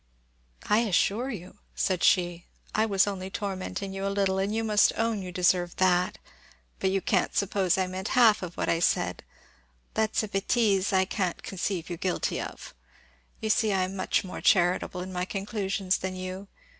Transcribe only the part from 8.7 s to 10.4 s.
said; that is a